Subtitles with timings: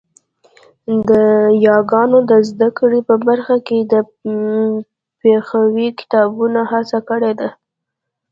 [1.09, 1.11] د
[1.67, 3.93] یاګانو د زده کړې په برخه کې د
[5.19, 7.49] پښويې کتابونو هڅه کړې ده